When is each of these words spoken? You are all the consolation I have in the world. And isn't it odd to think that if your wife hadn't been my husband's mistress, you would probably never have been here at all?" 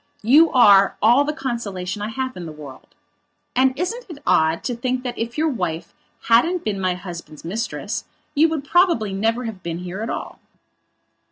You 0.23 0.49
are 0.51 0.97
all 0.99 1.23
the 1.25 1.31
consolation 1.31 2.01
I 2.01 2.07
have 2.09 2.35
in 2.35 2.47
the 2.47 2.51
world. 2.51 2.95
And 3.55 3.77
isn't 3.77 4.07
it 4.09 4.17
odd 4.25 4.63
to 4.63 4.75
think 4.75 5.03
that 5.03 5.15
if 5.15 5.37
your 5.37 5.47
wife 5.47 5.93
hadn't 6.23 6.63
been 6.63 6.81
my 6.81 6.95
husband's 6.95 7.45
mistress, 7.45 8.05
you 8.33 8.49
would 8.49 8.63
probably 8.65 9.13
never 9.13 9.43
have 9.43 9.61
been 9.61 9.77
here 9.77 10.01
at 10.01 10.09
all?" 10.09 10.39